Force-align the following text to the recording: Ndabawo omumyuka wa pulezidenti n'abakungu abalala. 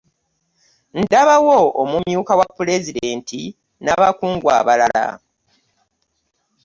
Ndabawo 1.03 1.59
omumyuka 1.81 2.33
wa 2.39 2.47
pulezidenti 2.57 3.41
n'abakungu 3.83 4.47
abalala. 4.59 5.05